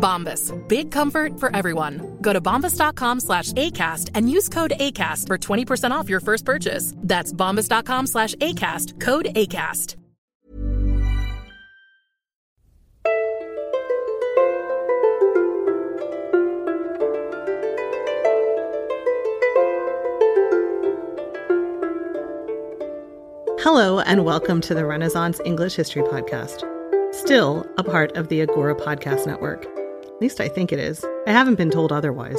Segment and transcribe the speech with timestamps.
[0.00, 0.56] Bombas.
[0.68, 2.18] Big comfort for everyone.
[2.20, 6.94] Go to bombas.com slash ACAST and use code ACAST for 20% off your first purchase.
[6.96, 8.98] That's bombas.com slash ACAST.
[8.98, 9.96] Code ACAST.
[23.62, 26.64] Hello, and welcome to the Renaissance English History Podcast.
[27.14, 29.66] Still a part of the Agora Podcast Network.
[30.20, 31.02] At least I think it is.
[31.26, 32.38] I haven't been told otherwise.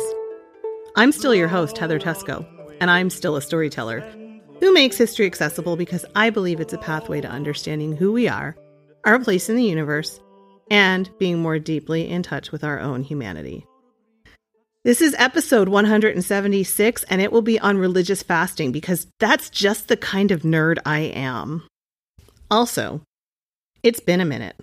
[0.95, 2.45] I'm still your host, Heather Teysko,
[2.79, 4.01] and I'm still a storyteller
[4.59, 8.55] who makes history accessible because I believe it's a pathway to understanding who we are,
[9.03, 10.21] our place in the universe,
[10.69, 13.65] and being more deeply in touch with our own humanity.
[14.83, 19.97] This is episode 176, and it will be on religious fasting because that's just the
[19.97, 21.63] kind of nerd I am.
[22.51, 23.01] Also,
[23.81, 24.55] it's been a minute,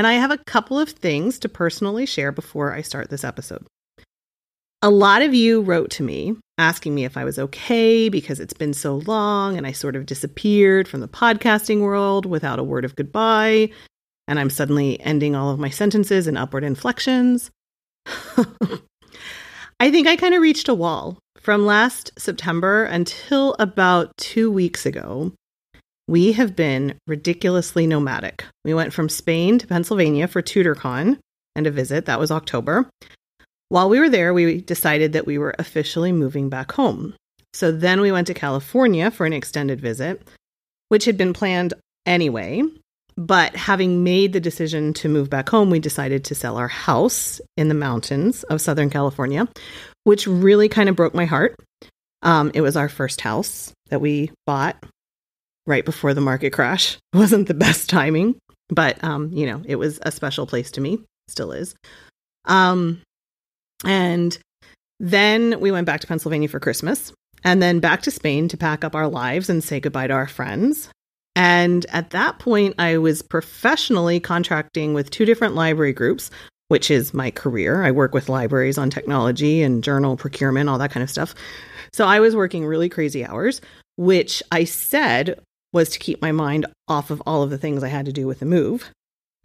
[0.00, 3.66] and I have a couple of things to personally share before I start this episode.
[4.80, 8.54] A lot of you wrote to me asking me if I was okay because it's
[8.54, 12.86] been so long and I sort of disappeared from the podcasting world without a word
[12.86, 13.72] of goodbye,
[14.26, 17.50] and I'm suddenly ending all of my sentences in upward inflections.
[18.06, 21.18] I think I kind of reached a wall.
[21.38, 25.34] From last September until about two weeks ago,
[26.10, 28.44] we have been ridiculously nomadic.
[28.64, 31.18] We went from Spain to Pennsylvania for TudorCon
[31.54, 32.06] and a visit.
[32.06, 32.90] That was October.
[33.68, 37.14] While we were there, we decided that we were officially moving back home.
[37.54, 40.26] So then we went to California for an extended visit,
[40.88, 42.64] which had been planned anyway.
[43.16, 47.40] But having made the decision to move back home, we decided to sell our house
[47.56, 49.46] in the mountains of Southern California,
[50.02, 51.54] which really kind of broke my heart.
[52.22, 54.76] Um, it was our first house that we bought
[55.70, 56.98] right before the market crash.
[57.14, 58.36] It wasn't the best timing,
[58.68, 60.98] but um, you know, it was a special place to me.
[61.28, 61.74] Still is.
[62.44, 63.00] Um,
[63.84, 64.36] and
[64.98, 67.12] then we went back to Pennsylvania for Christmas,
[67.44, 70.28] and then back to Spain to pack up our lives and say goodbye to our
[70.28, 70.90] friends.
[71.36, 76.30] And at that point, I was professionally contracting with two different library groups,
[76.68, 77.82] which is my career.
[77.82, 81.34] I work with libraries on technology and journal procurement, all that kind of stuff.
[81.92, 83.60] So I was working really crazy hours,
[83.96, 85.40] which I said
[85.72, 88.26] was to keep my mind off of all of the things I had to do
[88.26, 88.90] with the move.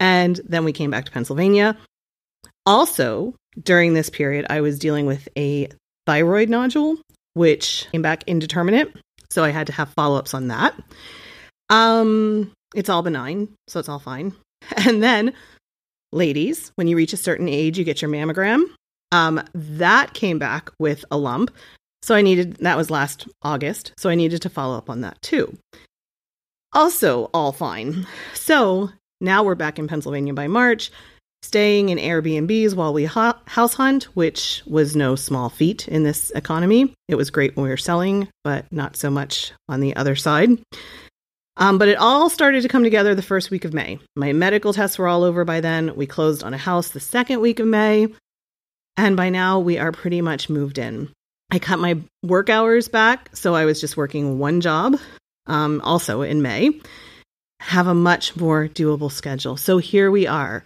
[0.00, 1.76] And then we came back to Pennsylvania.
[2.64, 5.68] Also, during this period, I was dealing with a
[6.06, 6.98] thyroid nodule,
[7.34, 8.92] which came back indeterminate.
[9.30, 10.74] So I had to have follow ups on that.
[11.70, 14.32] Um, it's all benign, so it's all fine.
[14.84, 15.32] And then,
[16.12, 18.64] ladies, when you reach a certain age, you get your mammogram.
[19.12, 21.54] Um, that came back with a lump.
[22.02, 23.92] So I needed, that was last August.
[23.96, 25.56] So I needed to follow up on that too.
[26.76, 28.06] Also, all fine.
[28.34, 30.90] So now we're back in Pennsylvania by March,
[31.40, 36.30] staying in Airbnbs while we ho- house hunt, which was no small feat in this
[36.32, 36.92] economy.
[37.08, 40.50] It was great when we were selling, but not so much on the other side.
[41.56, 43.98] Um, but it all started to come together the first week of May.
[44.14, 45.96] My medical tests were all over by then.
[45.96, 48.08] We closed on a house the second week of May.
[48.98, 51.08] And by now, we are pretty much moved in.
[51.50, 54.98] I cut my work hours back, so I was just working one job,
[55.46, 56.80] um, also in May.
[57.60, 59.56] Have a much more doable schedule.
[59.56, 60.64] So here we are.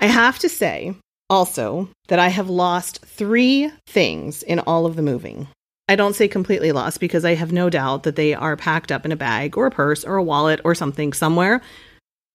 [0.00, 0.94] I have to say
[1.28, 5.48] also that I have lost three things in all of the moving.
[5.88, 9.04] I don't say completely lost because I have no doubt that they are packed up
[9.04, 11.62] in a bag or a purse or a wallet or something somewhere,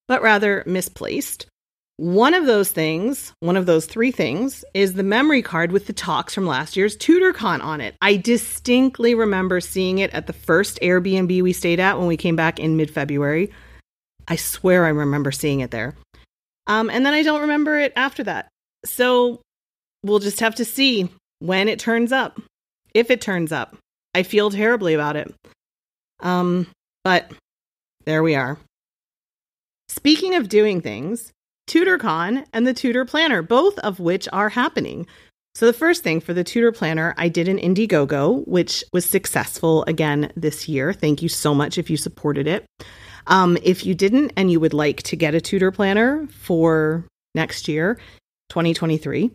[0.07, 1.45] but rather misplaced.
[1.97, 5.93] One of those things, one of those three things, is the memory card with the
[5.93, 7.95] talks from last year's TudorCon on it.
[8.01, 12.35] I distinctly remember seeing it at the first Airbnb we stayed at when we came
[12.35, 13.51] back in mid February.
[14.27, 15.95] I swear I remember seeing it there.
[16.65, 18.47] Um, and then I don't remember it after that.
[18.85, 19.41] So
[20.01, 21.09] we'll just have to see
[21.39, 22.41] when it turns up
[22.93, 23.75] if it turns up.
[24.15, 25.33] I feel terribly about it.
[26.19, 26.67] Um,
[27.03, 27.31] but
[28.05, 28.57] there we are.
[29.89, 31.31] Speaking of doing things,
[31.67, 35.07] TudorCon and the Tudor Planner, both of which are happening.
[35.55, 39.83] So, the first thing for the Tudor Planner, I did an Indiegogo, which was successful
[39.85, 40.93] again this year.
[40.93, 42.65] Thank you so much if you supported it.
[43.27, 47.05] Um, if you didn't and you would like to get a Tudor Planner for
[47.35, 47.99] next year,
[48.49, 49.31] 2023,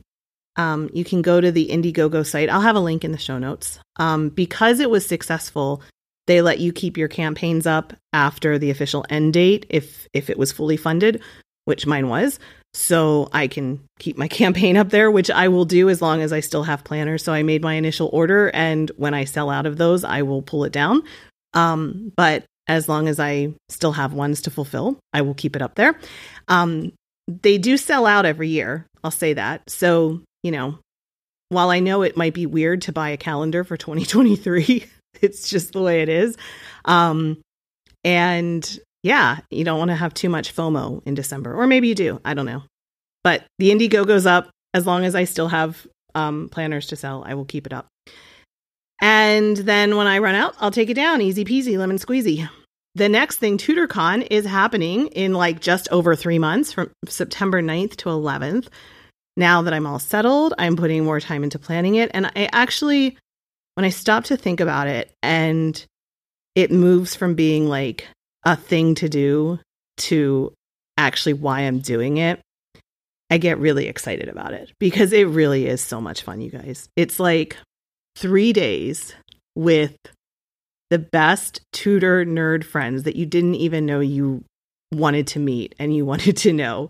[0.56, 2.50] um, you can go to the Indiegogo site.
[2.50, 3.78] I'll have a link in the show notes.
[3.96, 5.82] Um, because it was successful,
[6.26, 10.36] they let you keep your campaigns up after the official end date if if it
[10.36, 11.22] was fully funded,
[11.68, 12.38] which mine was.
[12.72, 16.32] So I can keep my campaign up there, which I will do as long as
[16.32, 17.22] I still have planners.
[17.22, 20.40] So I made my initial order, and when I sell out of those, I will
[20.40, 21.02] pull it down.
[21.52, 25.62] Um, but as long as I still have ones to fulfill, I will keep it
[25.62, 25.98] up there.
[26.48, 26.92] Um,
[27.26, 28.86] they do sell out every year.
[29.04, 29.68] I'll say that.
[29.68, 30.78] So you know,
[31.50, 34.86] while I know it might be weird to buy a calendar for 2023,
[35.20, 36.34] it's just the way it is.
[36.86, 37.42] Um,
[38.04, 41.94] and yeah, you don't want to have too much FOMO in December, or maybe you
[41.94, 42.20] do.
[42.24, 42.62] I don't know.
[43.24, 47.24] But the Indiegogo goes up as long as I still have um, planners to sell.
[47.26, 47.86] I will keep it up.
[49.00, 51.20] And then when I run out, I'll take it down.
[51.20, 52.48] Easy peasy, lemon squeezy.
[52.94, 57.96] The next thing, TudorCon, is happening in like just over three months from September 9th
[57.96, 58.68] to 11th
[59.38, 62.10] now that I'm all settled, I'm putting more time into planning it.
[62.12, 63.16] And I actually,
[63.76, 65.82] when I stop to think about it and
[66.56, 68.08] it moves from being like
[68.44, 69.58] a thing to do
[69.98, 70.52] to
[70.96, 72.40] actually why I'm doing it,
[73.30, 76.88] I get really excited about it because it really is so much fun, you guys.
[76.96, 77.56] It's like
[78.16, 79.14] three days
[79.54, 79.96] with
[80.90, 84.44] the best Tudor nerd friends that you didn't even know you
[84.92, 86.88] wanted to meet and you wanted to know.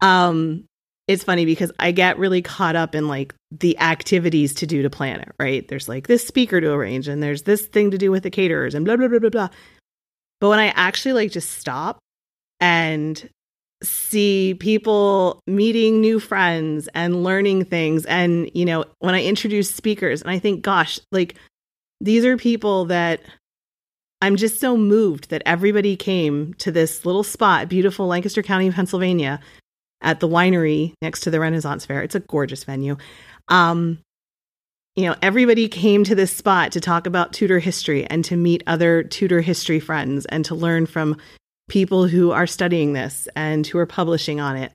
[0.00, 0.64] Um,
[1.06, 4.90] it's funny because I get really caught up in like the activities to do to
[4.90, 5.66] plan it, right?
[5.66, 8.74] There's like this speaker to arrange and there's this thing to do with the caterers
[8.74, 9.48] and blah, blah, blah, blah, blah.
[10.40, 11.98] But when I actually like just stop
[12.60, 13.28] and
[13.82, 20.22] see people meeting new friends and learning things, and, you know, when I introduce speakers
[20.22, 21.36] and I think, gosh, like
[22.00, 23.20] these are people that
[24.20, 29.40] I'm just so moved that everybody came to this little spot, beautiful Lancaster County, Pennsylvania,
[30.00, 32.02] at the winery next to the Renaissance Fair.
[32.02, 32.96] It's a gorgeous venue.
[33.48, 33.98] Um,
[34.98, 38.64] you know, everybody came to this spot to talk about Tudor history and to meet
[38.66, 41.16] other Tudor history friends and to learn from
[41.68, 44.72] people who are studying this and who are publishing on it.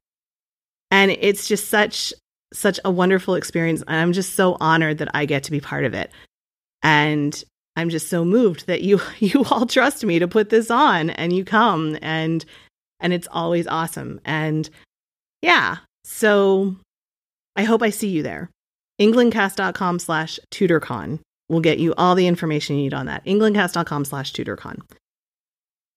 [0.90, 2.14] And it's just such
[2.54, 5.84] such a wonderful experience and I'm just so honored that I get to be part
[5.84, 6.10] of it.
[6.82, 7.44] And
[7.76, 11.34] I'm just so moved that you you all trust me to put this on and
[11.34, 12.46] you come and
[13.02, 14.22] and it's always awesome.
[14.24, 14.70] And
[15.42, 15.80] yeah.
[16.06, 16.78] So
[17.58, 18.50] I hope I see you there.
[19.04, 21.20] Englandcast.com slash tudorcon
[21.50, 23.26] will get you all the information you need on that.
[23.26, 24.80] Englandcast.com slash tudorcon.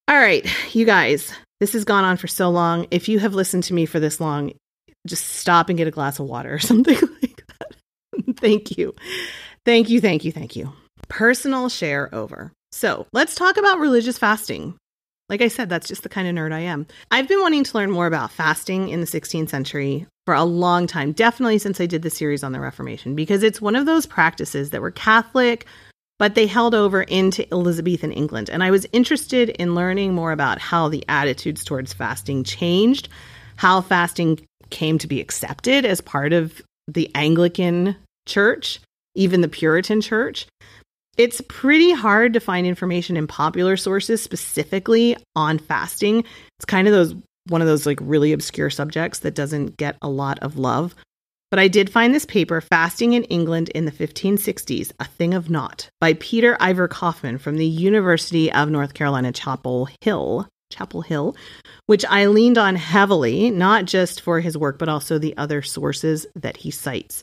[0.08, 0.44] All right,
[0.74, 2.88] you guys, this has gone on for so long.
[2.90, 4.52] If you have listened to me for this long,
[5.06, 8.36] just stop and get a glass of water or something like that.
[8.36, 8.92] thank you.
[9.64, 10.72] Thank you, thank you, thank you.
[11.08, 12.52] Personal share over.
[12.72, 14.76] So let's talk about religious fasting.
[15.28, 16.86] Like I said, that's just the kind of nerd I am.
[17.10, 20.86] I've been wanting to learn more about fasting in the 16th century for a long
[20.86, 24.06] time, definitely since I did the series on the Reformation, because it's one of those
[24.06, 25.66] practices that were Catholic,
[26.18, 28.48] but they held over into Elizabethan England.
[28.50, 33.08] And I was interested in learning more about how the attitudes towards fasting changed,
[33.56, 37.96] how fasting came to be accepted as part of the Anglican
[38.26, 38.80] church,
[39.16, 40.46] even the Puritan church.
[41.16, 46.24] It's pretty hard to find information in popular sources specifically on fasting.
[46.58, 47.14] It's kind of those
[47.48, 50.94] one of those like really obscure subjects that doesn't get a lot of love.
[51.50, 55.48] But I did find this paper, Fasting in England in the 1560s, A Thing of
[55.48, 61.36] Naught, by Peter Iver Kaufman from the University of North Carolina, Chapel Hill, Chapel Hill,
[61.86, 66.26] which I leaned on heavily, not just for his work, but also the other sources
[66.34, 67.22] that he cites.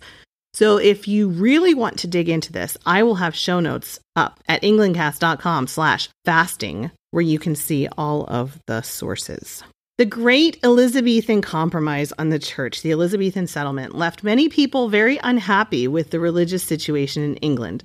[0.53, 4.39] So if you really want to dig into this, I will have show notes up
[4.47, 9.63] at englandcast.com slash fasting, where you can see all of the sources.
[9.97, 15.87] The great Elizabethan compromise on the church, the Elizabethan settlement, left many people very unhappy
[15.87, 17.83] with the religious situation in England.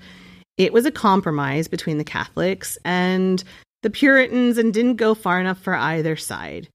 [0.56, 3.44] It was a compromise between the Catholics and
[3.82, 6.68] the Puritans and didn't go far enough for either side.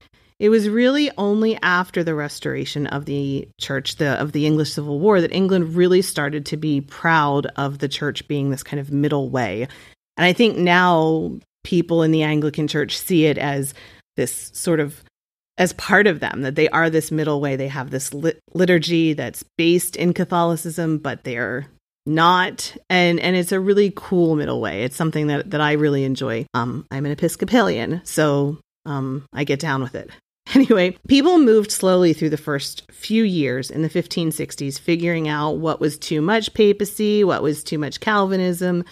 [0.44, 5.00] It was really only after the restoration of the church, the of the English Civil
[5.00, 8.92] War, that England really started to be proud of the church being this kind of
[8.92, 9.66] middle way.
[10.18, 13.72] And I think now people in the Anglican church see it as
[14.18, 15.02] this sort of
[15.56, 17.56] as part of them that they are this middle way.
[17.56, 21.68] They have this lit- liturgy that's based in Catholicism, but they're
[22.04, 26.04] not and and it's a really cool middle way it's something that that i really
[26.04, 30.10] enjoy um i'm an episcopalian so um i get down with it
[30.64, 35.80] Anyway, people moved slowly through the first few years in the 1560s, figuring out what
[35.80, 38.84] was too much papacy, what was too much Calvinism.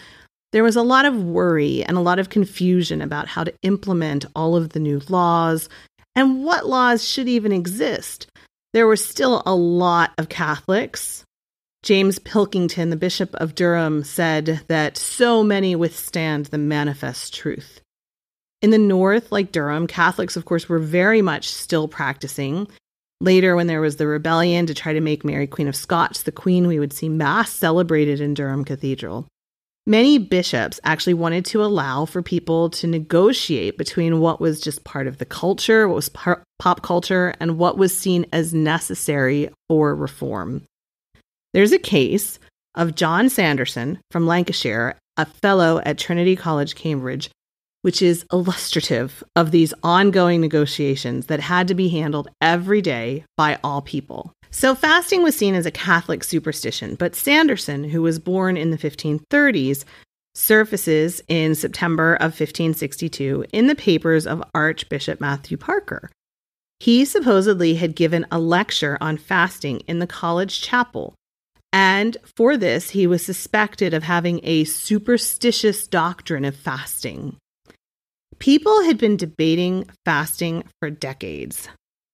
[0.50, 4.26] There was a lot of worry and a lot of confusion about how to implement
[4.34, 5.68] all of the new laws
[6.16, 8.26] and what laws should even exist.
[8.72, 11.24] There were still a lot of Catholics.
[11.84, 17.81] James Pilkington, the Bishop of Durham, said that so many withstand the manifest truth.
[18.62, 22.68] In the North, like Durham, Catholics, of course, were very much still practicing.
[23.20, 26.32] Later, when there was the rebellion to try to make Mary Queen of Scots the
[26.32, 29.26] Queen, we would see Mass celebrated in Durham Cathedral.
[29.84, 35.08] Many bishops actually wanted to allow for people to negotiate between what was just part
[35.08, 40.62] of the culture, what was pop culture, and what was seen as necessary for reform.
[41.52, 42.38] There's a case
[42.76, 47.28] of John Sanderson from Lancashire, a fellow at Trinity College, Cambridge,
[47.82, 53.58] which is illustrative of these ongoing negotiations that had to be handled every day by
[53.62, 54.32] all people.
[54.50, 58.78] So, fasting was seen as a Catholic superstition, but Sanderson, who was born in the
[58.78, 59.84] 1530s,
[60.34, 66.10] surfaces in September of 1562 in the papers of Archbishop Matthew Parker.
[66.80, 71.14] He supposedly had given a lecture on fasting in the college chapel,
[71.72, 77.36] and for this, he was suspected of having a superstitious doctrine of fasting.
[78.42, 81.68] People had been debating fasting for decades.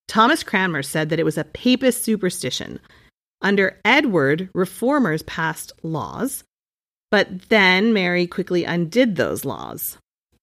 [0.09, 2.81] Thomas Cranmer said that it was a papist superstition.
[3.41, 6.45] Under Edward, reformers passed laws,
[7.11, 9.97] but then Mary quickly undid those laws.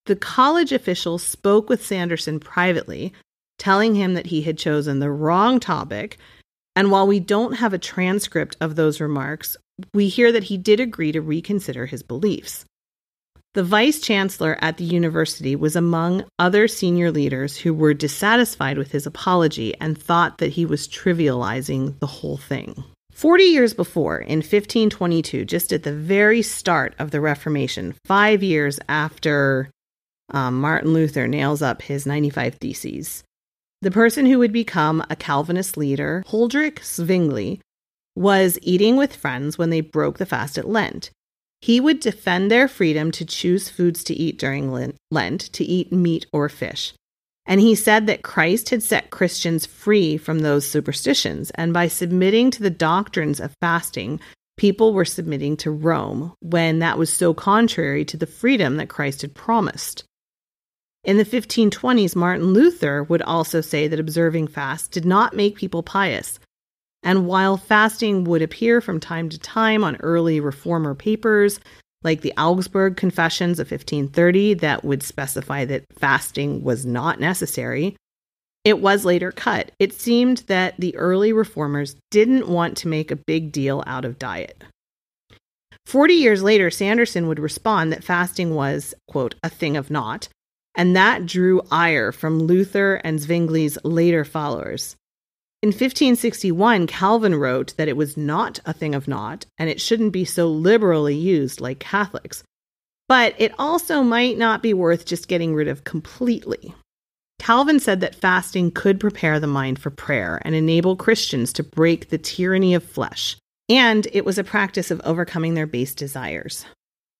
[0.07, 3.13] The college official spoke with Sanderson privately,
[3.59, 6.17] telling him that he had chosen the wrong topic.
[6.75, 9.55] And while we don't have a transcript of those remarks,
[9.93, 12.65] we hear that he did agree to reconsider his beliefs.
[13.55, 18.91] The vice chancellor at the university was among other senior leaders who were dissatisfied with
[18.91, 22.83] his apology and thought that he was trivializing the whole thing.
[23.13, 28.77] Forty years before, in 1522, just at the very start of the Reformation, five years
[28.89, 29.69] after
[30.31, 33.23] um, Martin Luther nails up his 95 Theses,
[33.81, 37.61] the person who would become a Calvinist leader, Huldrych Zwingli,
[38.17, 41.11] was eating with friends when they broke the fast at Lent.
[41.65, 46.27] He would defend their freedom to choose foods to eat during Lent, to eat meat
[46.31, 46.93] or fish.
[47.47, 52.51] And he said that Christ had set Christians free from those superstitions, and by submitting
[52.51, 54.19] to the doctrines of fasting,
[54.57, 59.23] people were submitting to Rome when that was so contrary to the freedom that Christ
[59.23, 60.03] had promised.
[61.03, 65.81] In the 1520s, Martin Luther would also say that observing fast did not make people
[65.81, 66.37] pious,
[67.05, 71.59] and while fasting would appear from time to time on early reformer papers,
[72.03, 77.95] like the Augsburg Confessions of 1530, that would specify that fasting was not necessary,
[78.63, 79.71] it was later cut.
[79.79, 84.17] It seemed that the early reformers didn't want to make a big deal out of
[84.17, 84.63] diet.
[85.85, 90.29] Forty years later, Sanderson would respond that fasting was, quote, a thing of naught,
[90.73, 94.95] and that drew ire from Luther and Zwingli's later followers.
[95.65, 100.13] In 1561, Calvin wrote that it was not a thing of naught and it shouldn't
[100.13, 102.43] be so liberally used like Catholics.
[103.07, 106.75] But it also might not be worth just getting rid of completely.
[107.39, 112.09] Calvin said that fasting could prepare the mind for prayer and enable Christians to break
[112.09, 113.35] the tyranny of flesh,
[113.67, 116.63] and it was a practice of overcoming their base desires.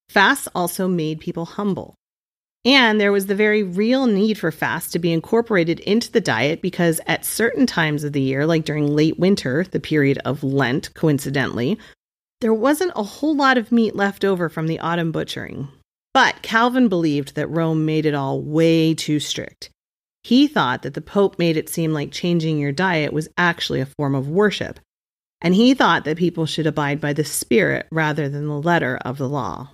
[0.09, 1.95] Fasts also made people humble.
[2.65, 6.63] And there was the very real need for fast to be incorporated into the diet
[6.63, 10.91] because at certain times of the year, like during late winter, the period of Lent,
[10.95, 11.77] coincidentally,
[12.41, 15.67] there wasn't a whole lot of meat left over from the autumn butchering.
[16.13, 19.69] But Calvin believed that Rome made it all way too strict.
[20.23, 23.85] He thought that the Pope made it seem like changing your diet was actually a
[23.85, 24.79] form of worship,
[25.39, 29.19] and he thought that people should abide by the spirit rather than the letter of
[29.19, 29.69] the law.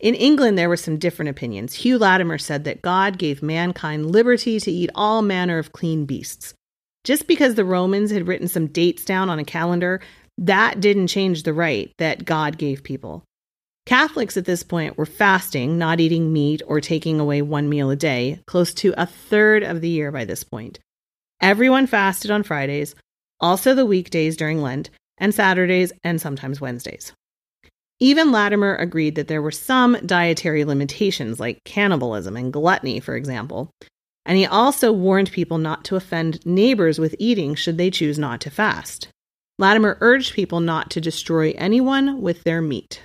[0.00, 1.74] In England, there were some different opinions.
[1.74, 6.54] Hugh Latimer said that God gave mankind liberty to eat all manner of clean beasts.
[7.04, 10.00] Just because the Romans had written some dates down on a calendar,
[10.36, 13.24] that didn't change the right that God gave people.
[13.86, 17.96] Catholics at this point were fasting, not eating meat or taking away one meal a
[17.96, 20.78] day, close to a third of the year by this point.
[21.40, 22.94] Everyone fasted on Fridays,
[23.40, 27.12] also the weekdays during Lent, and Saturdays and sometimes Wednesdays.
[28.00, 33.70] Even Latimer agreed that there were some dietary limitations, like cannibalism and gluttony, for example.
[34.24, 38.40] And he also warned people not to offend neighbors with eating should they choose not
[38.42, 39.08] to fast.
[39.58, 43.02] Latimer urged people not to destroy anyone with their meat.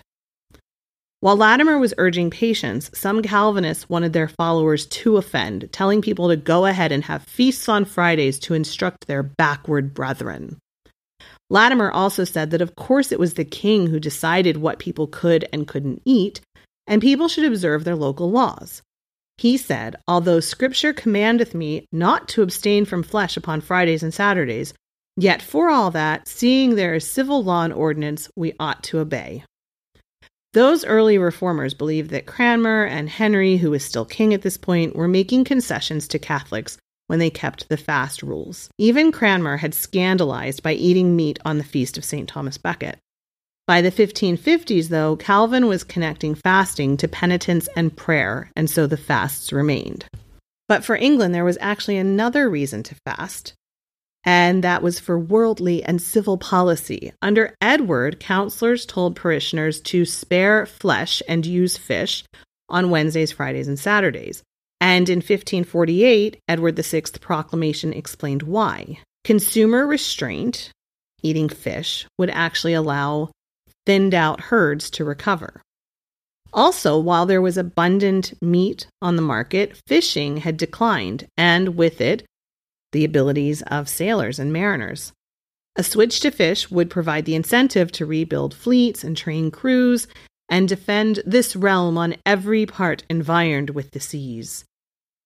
[1.21, 6.35] While Latimer was urging patience, some Calvinists wanted their followers to offend, telling people to
[6.35, 10.57] go ahead and have feasts on Fridays to instruct their backward brethren.
[11.49, 15.47] Latimer also said that of course it was the king who decided what people could
[15.53, 16.41] and couldn't eat,
[16.87, 18.81] and people should observe their local laws.
[19.37, 24.73] He said, Although Scripture commandeth me not to abstain from flesh upon Fridays and Saturdays,
[25.17, 29.43] yet for all that, seeing there is civil law and ordinance, we ought to obey.
[30.53, 34.95] Those early reformers believed that Cranmer and Henry, who was still king at this point,
[34.95, 38.69] were making concessions to Catholics when they kept the fast rules.
[38.77, 42.27] Even Cranmer had scandalized by eating meat on the feast of St.
[42.27, 42.97] Thomas Becket.
[43.65, 48.97] By the 1550s, though, Calvin was connecting fasting to penitence and prayer, and so the
[48.97, 50.05] fasts remained.
[50.67, 53.53] But for England, there was actually another reason to fast
[54.23, 57.11] and that was for worldly and civil policy.
[57.21, 62.23] Under Edward, counselors told parishioners to spare flesh and use fish
[62.69, 64.41] on Wednesdays, Fridays, and Saturdays.
[64.83, 68.99] And in 1548, Edward VI's proclamation explained why.
[69.23, 70.71] Consumer restraint,
[71.21, 73.31] eating fish, would actually allow
[73.85, 75.61] thinned out herds to recover.
[76.51, 82.25] Also, while there was abundant meat on the market, fishing had declined, and with it,
[82.91, 85.13] the abilities of sailors and mariners.
[85.77, 90.07] A switch to fish would provide the incentive to rebuild fleets and train crews
[90.49, 94.65] and defend this realm on every part environed with the seas.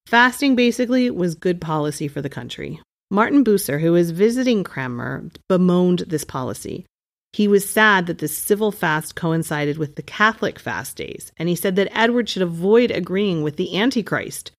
[0.07, 2.79] Fasting basically was good policy for the country.
[3.11, 6.85] Martin Bucer, who was visiting Cranmer, bemoaned this policy.
[7.33, 11.55] He was sad that the civil fast coincided with the Catholic fast days, and he
[11.55, 14.53] said that Edward should avoid agreeing with the Antichrist,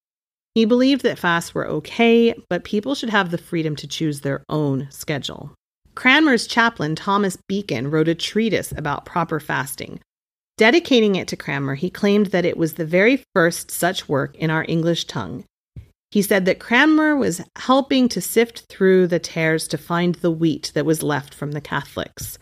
[0.54, 4.44] he believed that fasts were okay, but people should have the freedom to choose their
[4.50, 5.54] own schedule.
[5.94, 10.00] Cranmer's chaplain, Thomas Becon, wrote a treatise about proper fasting.
[10.58, 14.50] Dedicating it to Cranmer, he claimed that it was the very first such work in
[14.50, 15.44] our English tongue.
[16.10, 20.72] He said that Cranmer was helping to sift through the tares to find the wheat
[20.74, 22.40] that was left from the Catholics.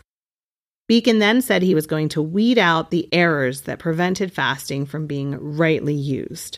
[0.89, 5.05] Becon then said he was going to weed out the errors that prevented fasting from
[5.05, 6.57] being rightly used.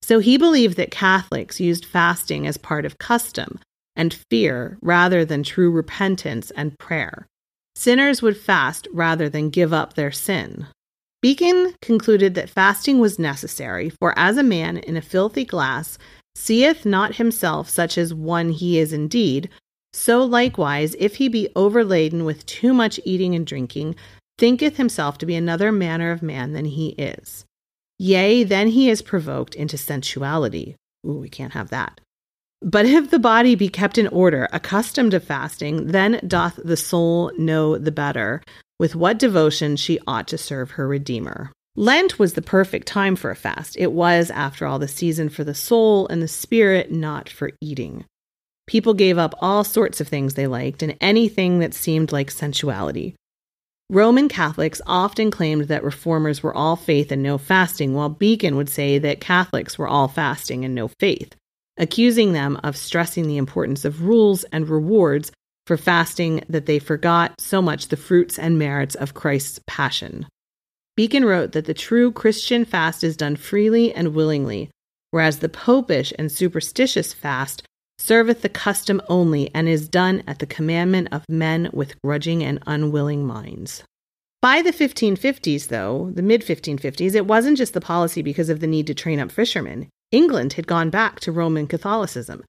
[0.00, 3.60] So he believed that Catholics used fasting as part of custom
[3.94, 7.28] and fear rather than true repentance and prayer.
[7.74, 10.66] Sinners would fast rather than give up their sin.
[11.24, 15.98] Becon concluded that fasting was necessary, for as a man in a filthy glass
[16.34, 19.48] seeth not himself such as one he is indeed,
[19.92, 23.94] so likewise, if he be overladen with too much eating and drinking,
[24.38, 27.44] thinketh himself to be another manner of man than he is.
[27.98, 30.76] Yea, then he is provoked into sensuality.
[31.06, 32.00] Ooh, we can't have that.
[32.62, 37.32] But if the body be kept in order, accustomed to fasting, then doth the soul
[37.36, 38.42] know the better
[38.78, 41.52] with what devotion she ought to serve her Redeemer.
[41.74, 43.76] Lent was the perfect time for a fast.
[43.78, 48.04] It was, after all, the season for the soul and the spirit, not for eating.
[48.66, 53.16] People gave up all sorts of things they liked and anything that seemed like sensuality.
[53.90, 58.68] Roman Catholics often claimed that reformers were all faith and no fasting, while Becon would
[58.68, 61.34] say that Catholics were all fasting and no faith,
[61.76, 65.32] accusing them of stressing the importance of rules and rewards
[65.66, 70.26] for fasting that they forgot so much the fruits and merits of Christ's passion.
[70.98, 74.70] Becon wrote that the true Christian fast is done freely and willingly,
[75.10, 77.62] whereas the popish and superstitious fast
[77.98, 82.58] serveth the custom only, and is done at the commandment of men with grudging and
[82.66, 83.84] unwilling minds.
[84.40, 88.66] By the 1550s, though, the mid 1550s, it wasn't just the policy because of the
[88.66, 89.88] need to train up fishermen.
[90.12, 92.44] England had gone back to Roman Catholicism.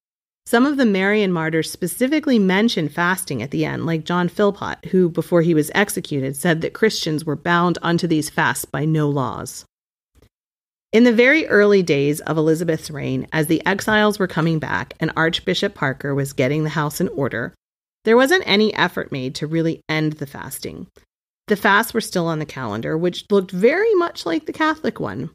[0.45, 5.08] Some of the Marian martyrs specifically mentioned fasting at the end, like John Philpot, who,
[5.08, 9.63] before he was executed, said that Christians were bound unto these fasts by no laws.
[10.91, 15.12] In the very early days of Elizabeth's reign, as the exiles were coming back and
[15.15, 17.56] Archbishop Parker was getting the house in order,
[18.04, 20.88] there wasn't any effort made to really end the fasting.
[21.47, 25.30] The fasts were still on the calendar, which looked very much like the Catholic one.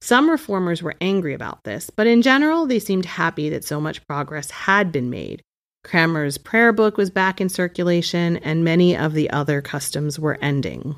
[0.00, 4.06] Some reformers were angry about this, but in general, they seemed happy that so much
[4.06, 5.42] progress had been made.
[5.84, 10.96] Cranmer's prayer book was back in circulation, and many of the other customs were ending.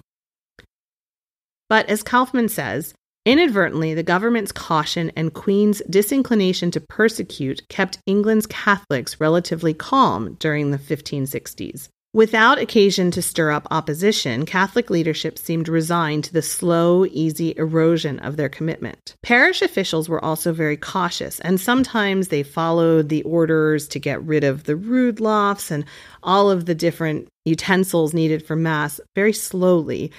[1.68, 8.46] But as Kaufman says, Inadvertently, the government's caution and Queen's disinclination to persecute kept England's
[8.46, 11.88] Catholics relatively calm during the 1560s.
[12.14, 18.18] Without occasion to stir up opposition, Catholic leadership seemed resigned to the slow, easy erosion
[18.18, 19.16] of their commitment.
[19.22, 24.44] Parish officials were also very cautious, and sometimes they followed the orders to get rid
[24.44, 25.86] of the rood lofts and
[26.22, 30.12] all of the different utensils needed for Mass very slowly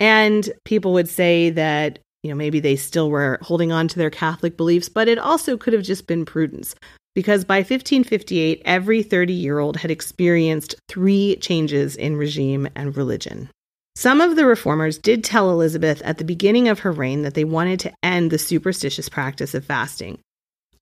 [0.00, 4.10] And people would say that, you know, maybe they still were holding on to their
[4.10, 6.74] Catholic beliefs, but it also could have just been prudence
[7.18, 13.50] because by 1558, every 30 year old had experienced three changes in regime and religion.
[13.96, 17.42] Some of the reformers did tell Elizabeth at the beginning of her reign that they
[17.42, 20.20] wanted to end the superstitious practice of fasting.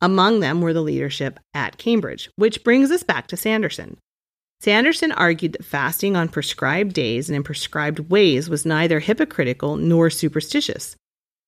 [0.02, 3.96] Among them were the leadership at Cambridge, which brings us back to Sanderson.
[4.60, 10.10] Sanderson argued that fasting on prescribed days and in prescribed ways was neither hypocritical nor
[10.10, 10.96] superstitious.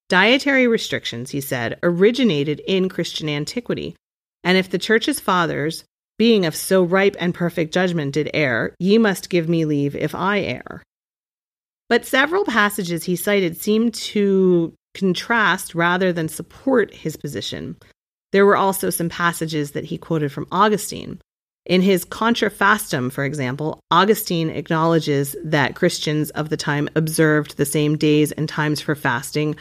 [0.09, 3.94] Dietary restrictions, he said, originated in Christian antiquity,
[4.49, 5.85] and if the Church's fathers,
[6.17, 10.15] being of so ripe and perfect judgment, did err, ye must give me leave if
[10.15, 10.83] I err.
[11.91, 17.77] But several passages he cited seemed to contrast rather than support his position.
[18.33, 21.21] There were also some passages that he quoted from Augustine.
[21.67, 27.67] In his Contra Faustum, for example, Augustine acknowledges that Christians of the time observed the
[27.67, 29.57] same days and times for fasting,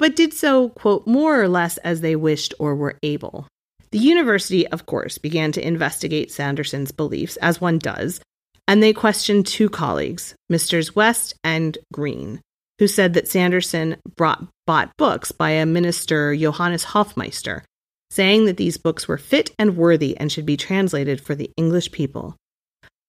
[0.00, 3.46] but did so, quote, more or less as they wished or were able.
[3.94, 8.20] The university, of course, began to investigate Sanderson's beliefs, as one does,
[8.66, 12.40] and they questioned two colleagues, Misters West and Green,
[12.80, 17.62] who said that Sanderson brought, bought books by a minister, Johannes Hofmeister,
[18.10, 21.92] saying that these books were fit and worthy and should be translated for the English
[21.92, 22.34] people.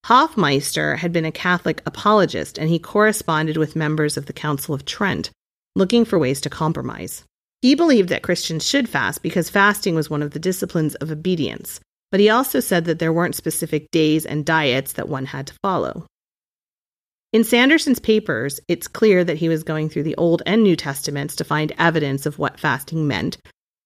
[0.06, 4.86] Hofmeister had been a Catholic apologist and he corresponded with members of the Council of
[4.86, 5.32] Trent,
[5.76, 7.24] looking for ways to compromise.
[7.65, 11.80] He believed that Christians should fast because fasting was one of the disciplines of obedience,
[12.12, 15.56] but he also said that there weren't specific days and diets that one had to
[15.63, 16.06] follow.
[17.34, 21.36] In Sanderson's papers, it's clear that he was going through the Old and New Testaments
[21.38, 23.38] to find evidence of what fasting meant,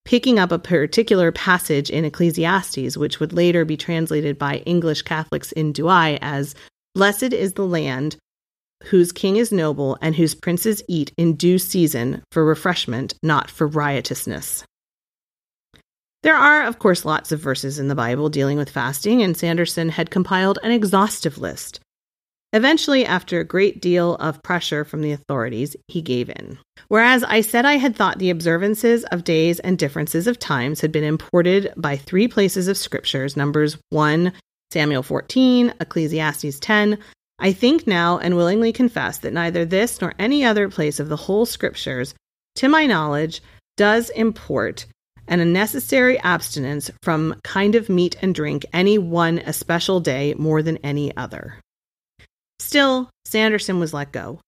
[0.03, 5.53] picking up a particular passage in Ecclesiastes, which would later be translated by English Catholics
[5.53, 6.53] in Douai as
[6.95, 8.17] Blessed is the land
[8.85, 13.67] whose king is noble and whose princes eat in due season for refreshment, not for
[13.67, 14.63] riotousness.
[16.21, 19.89] There are, of course, lots of verses in the Bible dealing with fasting, and Sanderson
[19.89, 21.79] had compiled an exhaustive list.
[22.51, 26.57] Eventually, after a great deal of pressure from the authorities, he gave in.
[26.87, 30.91] Whereas I said I had thought the observances of days and differences of times had
[30.91, 34.33] been imported by three places of scriptures Numbers 1,
[34.71, 36.97] Samuel 14, Ecclesiastes 10,
[37.39, 41.15] I think now and willingly confess that neither this nor any other place of the
[41.15, 42.13] whole scriptures,
[42.55, 43.41] to my knowledge,
[43.77, 44.85] does import
[45.27, 50.61] and a necessary abstinence from kind of meat and drink any one especial day more
[50.61, 51.59] than any other.
[52.57, 54.41] Still, Sanderson was let go.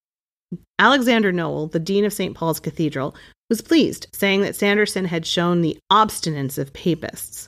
[0.80, 2.36] Alexander Nowell, the dean of St.
[2.36, 3.16] Paul's Cathedral,
[3.50, 7.48] was pleased, saying that Sanderson had shown the obstinance of papists.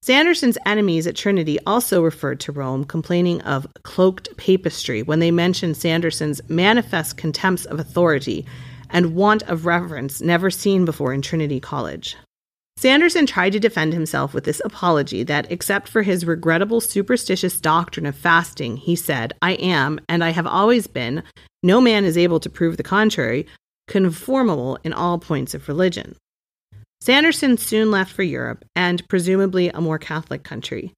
[0.00, 5.76] Sanderson's enemies at Trinity also referred to Rome, complaining of cloaked papistry when they mentioned
[5.76, 8.46] Sanderson's manifest contempt of authority
[8.90, 12.16] and want of reverence never seen before in Trinity College.
[12.78, 18.06] Sanderson tried to defend himself with this apology that, except for his regrettable superstitious doctrine
[18.06, 21.24] of fasting, he said, I am, and I have always been,
[21.64, 23.48] no man is able to prove the contrary,
[23.88, 26.14] conformable in all points of religion.
[27.00, 30.92] Sanderson soon left for Europe and presumably a more Catholic country.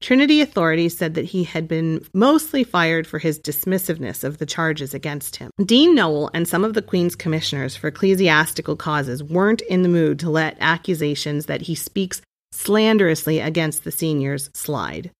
[0.00, 4.94] Trinity authorities said that he had been mostly fired for his dismissiveness of the charges
[4.94, 5.50] against him.
[5.64, 10.20] Dean Nowell and some of the Queen's commissioners for ecclesiastical causes weren't in the mood
[10.20, 15.10] to let accusations that he speaks slanderously against the seniors slide.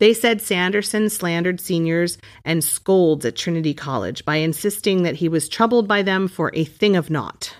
[0.00, 5.48] They said Sanderson slandered seniors and scolds at Trinity College by insisting that he was
[5.48, 7.54] troubled by them for a thing of naught.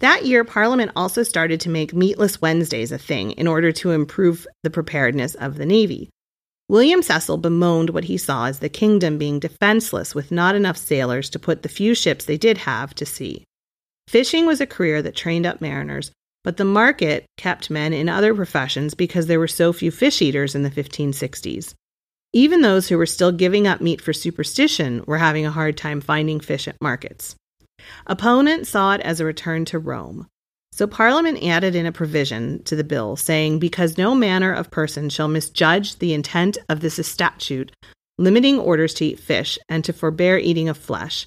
[0.00, 4.46] That year, Parliament also started to make meatless Wednesdays a thing in order to improve
[4.62, 6.08] the preparedness of the Navy.
[6.68, 11.28] William Cecil bemoaned what he saw as the kingdom being defenseless with not enough sailors
[11.30, 13.44] to put the few ships they did have to sea.
[14.08, 16.12] Fishing was a career that trained up mariners,
[16.44, 20.54] but the market kept men in other professions because there were so few fish eaters
[20.54, 21.74] in the 1560s.
[22.32, 26.00] Even those who were still giving up meat for superstition were having a hard time
[26.00, 27.34] finding fish at markets.
[28.06, 30.26] Opponents saw it as a return to Rome.
[30.72, 35.08] So Parliament added in a provision to the bill saying, Because no manner of person
[35.08, 37.72] shall misjudge the intent of this statute,
[38.18, 41.26] limiting orders to eat fish and to forbear eating of flesh,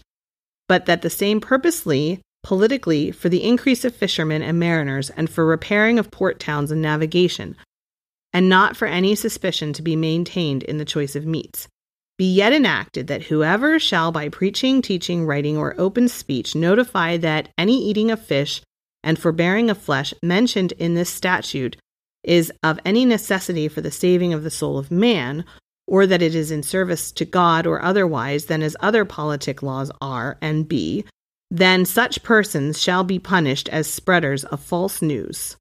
[0.67, 5.45] but that the same purposely, politically, for the increase of fishermen and mariners, and for
[5.45, 7.55] repairing of port towns and navigation,
[8.31, 11.67] and not for any suspicion to be maintained in the choice of meats
[12.17, 17.49] be yet enacted that whoever shall by preaching, teaching, writing, or open speech notify that
[17.57, 18.61] any eating of fish
[19.03, 21.75] and forbearing of flesh mentioned in this statute
[22.23, 25.43] is of any necessity for the saving of the soul of man,
[25.87, 29.91] or that it is in service to God or otherwise than as other politic laws
[29.99, 31.03] are, and B,
[31.51, 35.57] then such persons shall be punished as spreaders of false news.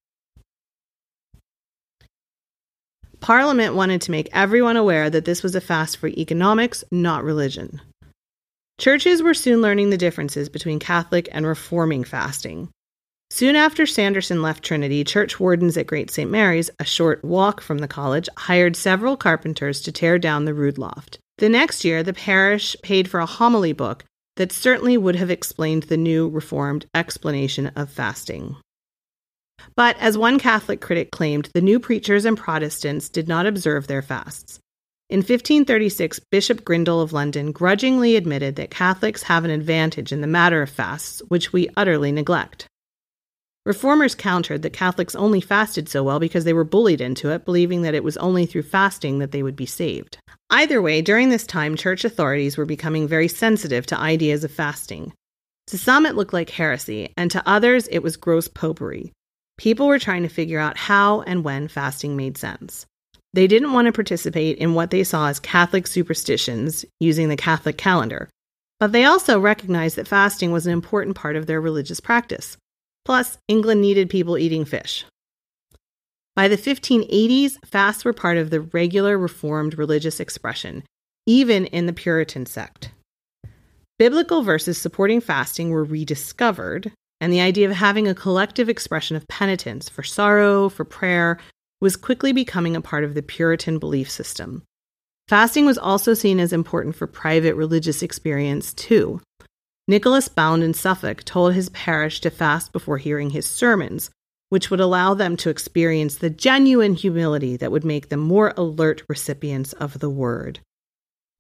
[3.23, 7.81] Parliament wanted to make everyone aware that this was a fast for economics, not religion.
[8.79, 12.69] Churches were soon learning the differences between Catholic and reforming fasting.
[13.31, 16.29] Soon after Sanderson left Trinity, church wardens at Great St.
[16.29, 20.77] Mary's, a short walk from the college, hired several carpenters to tear down the rood
[20.77, 21.21] loft.
[21.39, 24.05] The next year, the parish paid for a homily book
[24.37, 28.57] that certainly would have explained the new Reformed explanation of fasting.
[29.77, 34.03] But as one Catholic critic claimed, the new preachers and Protestants did not observe their
[34.03, 34.59] fasts.
[35.09, 40.27] In 1536, Bishop Grindal of London grudgingly admitted that Catholics have an advantage in the
[40.27, 42.67] matter of fasts, which we utterly neglect.
[43.65, 47.83] Reformers countered that Catholics only fasted so well because they were bullied into it, believing
[47.83, 50.19] that it was only through fasting that they would be saved.
[50.51, 55.13] Either way, during this time, church authorities were becoming very sensitive to ideas of fasting.
[55.69, 59.13] To some, it looked like heresy, and to others, it was gross popery.
[59.59, 62.87] People were trying to figure out how and when fasting made sense.
[63.35, 67.79] They didn't want to participate in what they saw as Catholic superstitions using the Catholic
[67.79, 68.29] calendar,
[68.79, 72.57] but they also recognized that fasting was an important part of their religious practice.
[73.05, 75.05] Plus, England needed people eating fish.
[76.35, 80.83] By the 1580s, fasts were part of the regular Reformed religious expression,
[81.27, 82.91] even in the Puritan sect.
[83.99, 89.29] Biblical verses supporting fasting were rediscovered, and the idea of having a collective expression of
[89.29, 91.39] penitence for sorrow, for prayer,
[91.81, 94.65] was quickly becoming a part of the Puritan belief system.
[95.29, 99.21] Fasting was also seen as important for private religious experience, too.
[99.87, 104.11] Nicholas Bownd in Suffolk told his parish to fast before hearing his sermons,
[104.49, 109.05] which would allow them to experience the genuine humility that would make them more alert
[109.09, 110.59] recipients of the word.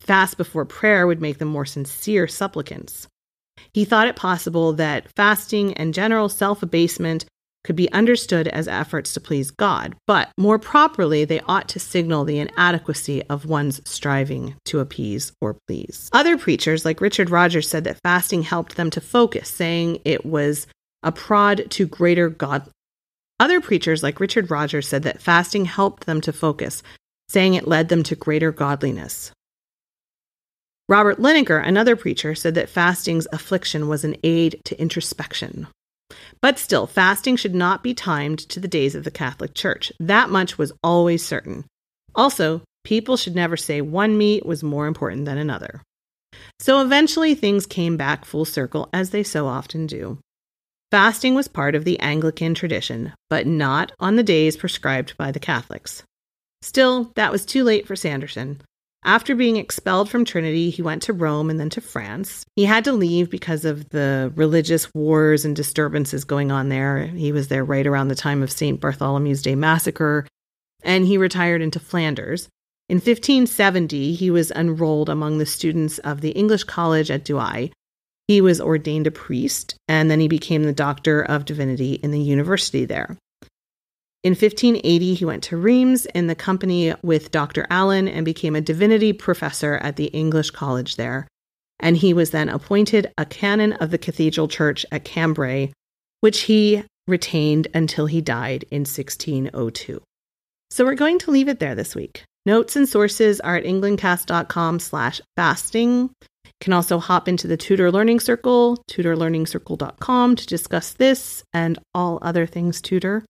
[0.00, 3.08] Fast before prayer would make them more sincere supplicants.
[3.72, 7.24] He thought it possible that fasting and general self abasement
[7.64, 12.24] could be understood as efforts to please God, but more properly, they ought to signal
[12.24, 16.10] the inadequacy of one's striving to appease or please.
[16.12, 20.66] Other preachers, like Richard Rogers, said that fasting helped them to focus, saying it was
[21.02, 22.68] a prod to greater God.
[23.38, 26.82] Other preachers, like Richard Rogers, said that fasting helped them to focus,
[27.28, 29.32] saying it led them to greater godliness.
[30.92, 35.66] Robert Linaker, another preacher, said that fasting's affliction was an aid to introspection.
[36.42, 39.90] But still, fasting should not be timed to the days of the Catholic Church.
[39.98, 41.64] That much was always certain.
[42.14, 45.80] Also, people should never say one meat was more important than another.
[46.60, 50.18] So eventually, things came back full circle, as they so often do.
[50.90, 55.40] Fasting was part of the Anglican tradition, but not on the days prescribed by the
[55.40, 56.02] Catholics.
[56.60, 58.60] Still, that was too late for Sanderson.
[59.04, 62.46] After being expelled from Trinity, he went to Rome and then to France.
[62.54, 67.06] He had to leave because of the religious wars and disturbances going on there.
[67.06, 68.80] He was there right around the time of St.
[68.80, 70.24] Bartholomew's Day massacre,
[70.84, 72.48] and he retired into Flanders.
[72.88, 77.68] In 1570, he was enrolled among the students of the English College at Douai.
[78.28, 82.20] He was ordained a priest, and then he became the Doctor of Divinity in the
[82.20, 83.16] university there.
[84.24, 87.66] In 1580, he went to Reims in the company with Dr.
[87.70, 91.26] Allen and became a divinity professor at the English College there.
[91.80, 95.72] And he was then appointed a canon of the Cathedral Church at Cambrai,
[96.20, 100.00] which he retained until he died in 1602.
[100.70, 102.22] So we're going to leave it there this week.
[102.46, 106.10] Notes and sources are at englandcast.com slash fasting.
[106.44, 112.20] You can also hop into the Tudor Learning Circle, tudorlearningscircle.com to discuss this and all
[112.22, 113.24] other things Tudor.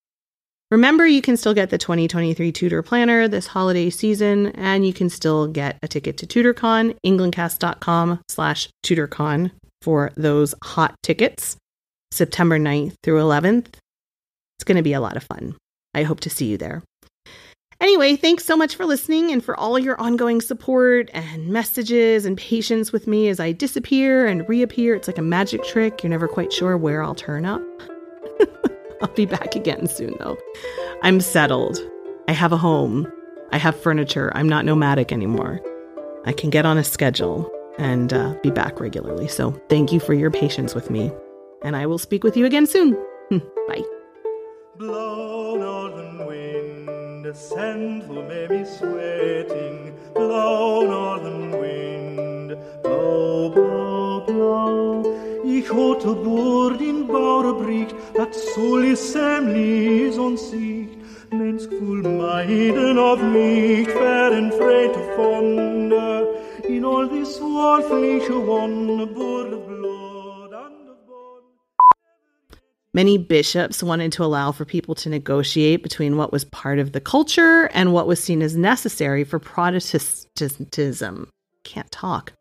[0.73, 5.11] Remember, you can still get the 2023 Tudor Planner this holiday season, and you can
[5.11, 9.51] still get a ticket to TudorCon, englandcast.com slash TudorCon
[9.83, 11.59] for those hot tickets,
[12.11, 13.67] September 9th through 11th.
[13.67, 15.57] It's going to be a lot of fun.
[15.93, 16.83] I hope to see you there.
[17.79, 22.39] Anyway, thanks so much for listening and for all your ongoing support and messages and
[22.39, 24.95] patience with me as I disappear and reappear.
[24.95, 26.03] It's like a magic trick.
[26.03, 27.61] You're never quite sure where I'll turn up.
[29.03, 30.39] I'll be back again soon, though.
[31.03, 31.79] I'm settled.
[32.29, 33.13] I have a home.
[33.51, 34.33] I have furniture.
[34.35, 35.61] I'm not nomadic anymore.
[36.25, 39.29] I can get on a schedule and uh, be back regularly.
[39.29, 41.13] So thank you for your patience with me.
[41.63, 42.97] And I will speak with you again soon.
[43.69, 43.83] Bye.
[44.77, 48.03] Blow, northern wind, sweating.
[50.15, 52.02] Blow, northern wind,
[55.45, 55.69] Ich
[57.59, 60.97] bricht, dat soll is semlis und siegt,
[61.33, 66.27] Menneskfuld maiden of me, fair and frail to fonder,
[66.69, 67.23] in all this.
[72.95, 77.01] Many bishops wanted to allow for people to negotiate between what was part of the
[77.01, 81.31] culture and what was seen as necessary for Protestantism.
[81.65, 82.35] Can't talk.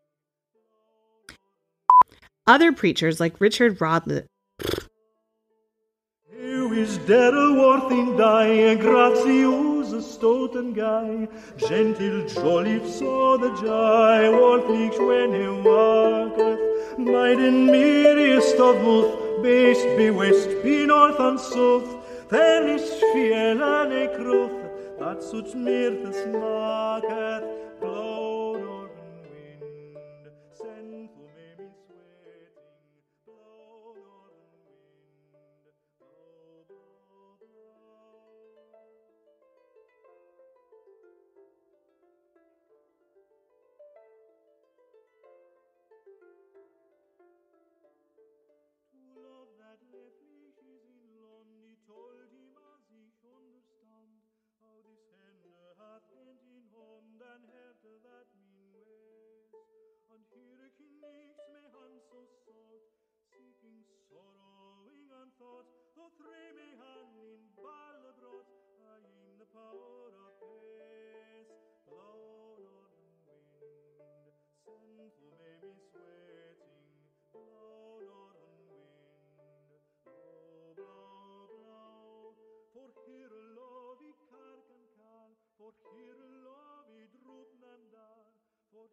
[2.46, 4.26] Other preachers like Richard Rodley.
[6.28, 6.98] Who is
[8.16, 8.74] die,
[10.74, 11.28] guy,
[13.38, 18.82] the jai, worthlich when he walketh, maiden merriest of
[19.96, 22.28] be west, be north and south,
[23.12, 26.04] fiel and a cruth, that such mirth
[61.02, 62.86] knicks me hand so salt,
[63.34, 65.66] seeking sorrowing and thought,
[65.98, 68.46] though three me hand in balle brought,
[68.86, 70.32] I in the power of
[70.78, 71.50] pace.
[71.90, 74.30] Blow northern wind,
[74.62, 75.10] for me
[75.66, 76.86] me sweating,
[77.34, 82.38] blow northern wind, blow, blow, blow.
[82.70, 88.30] For here love i kark and kal, for here love i droop nandar,
[88.70, 88.86] for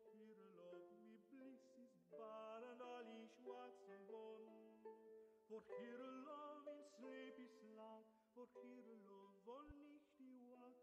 [5.70, 8.02] Here love in sleep is lag,
[8.34, 10.74] for here love all nicht i wag,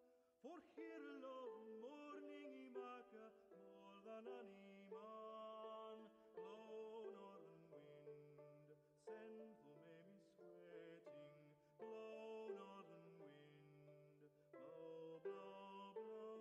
[0.42, 5.98] for here love morning i maka, more than any man.
[6.38, 11.50] Blow northern wind, send for me me sweating,
[11.82, 14.22] blow northern wind,
[14.54, 16.38] blow, blow, blow,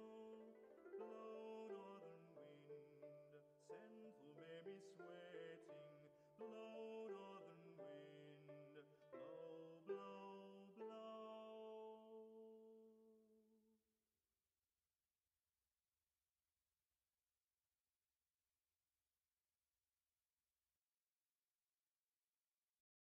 [0.85, 4.13] blow northern wind, send for me
[4.69, 5.97] me sweating,
[6.37, 6.74] blow